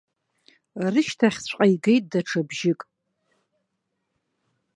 Рышьҭахьҵәҟьа 0.93 1.65
игеит 1.73 2.05
даҽа 2.11 2.41
бжьык. 2.47 2.81